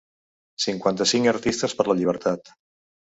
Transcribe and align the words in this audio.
Cinquanta-cinc 0.63 1.31
artistes 1.33 1.77
per 1.83 1.87
la 1.91 1.97
llibertat. 2.01 2.55